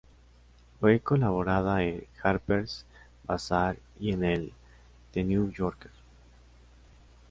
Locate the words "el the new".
4.23-5.51